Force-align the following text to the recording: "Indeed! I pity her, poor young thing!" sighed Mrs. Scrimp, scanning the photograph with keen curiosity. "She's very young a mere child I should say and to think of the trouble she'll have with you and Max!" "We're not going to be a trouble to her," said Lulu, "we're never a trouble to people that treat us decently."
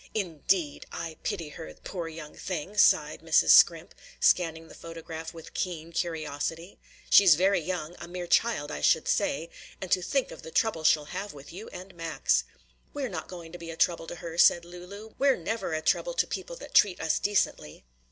"Indeed! 0.15 0.87
I 0.91 1.17
pity 1.21 1.49
her, 1.49 1.71
poor 1.83 2.07
young 2.07 2.33
thing!" 2.35 2.75
sighed 2.75 3.21
Mrs. 3.21 3.49
Scrimp, 3.51 3.93
scanning 4.19 4.67
the 4.67 4.73
photograph 4.73 5.31
with 5.31 5.53
keen 5.53 5.91
curiosity. 5.93 6.79
"She's 7.11 7.35
very 7.35 7.59
young 7.59 7.95
a 7.99 8.07
mere 8.07 8.25
child 8.25 8.71
I 8.71 8.81
should 8.81 9.07
say 9.07 9.51
and 9.79 9.91
to 9.91 10.01
think 10.01 10.31
of 10.31 10.41
the 10.41 10.49
trouble 10.49 10.83
she'll 10.83 11.05
have 11.13 11.33
with 11.33 11.53
you 11.53 11.69
and 11.69 11.93
Max!" 11.93 12.45
"We're 12.95 13.09
not 13.09 13.27
going 13.27 13.51
to 13.51 13.59
be 13.59 13.69
a 13.69 13.77
trouble 13.77 14.07
to 14.07 14.15
her," 14.15 14.39
said 14.39 14.65
Lulu, 14.65 15.13
"we're 15.19 15.37
never 15.37 15.71
a 15.73 15.83
trouble 15.83 16.15
to 16.15 16.25
people 16.25 16.55
that 16.55 16.73
treat 16.73 16.99
us 16.99 17.19
decently." 17.19 17.85